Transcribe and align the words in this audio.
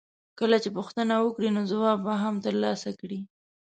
کله 0.39 0.57
چې 0.63 0.69
پوښتنه 0.77 1.13
وکړې 1.19 1.49
نو 1.55 1.61
ځواب 1.71 1.97
به 2.05 2.13
هم 2.23 2.35
ترلاسه 2.45 2.89
کړې. 2.99 3.19